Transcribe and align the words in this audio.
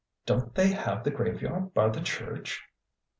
Don't 0.25 0.55
they 0.55 0.69
have 0.69 1.03
the 1.03 1.11
graveyard 1.11 1.75
by 1.75 1.87
the 1.89 2.01
church 2.01 2.63